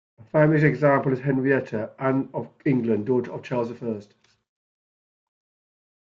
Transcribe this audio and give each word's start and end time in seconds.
A 0.17 0.23
famous 0.25 0.63
example 0.63 1.13
is 1.13 1.19
Henrietta 1.19 1.91
Anne 1.99 2.27
of 2.33 2.49
England, 2.65 3.05
daughter 3.05 3.31
of 3.31 3.43
Charles 3.43 3.69
the 3.69 3.75
First. 3.75 4.15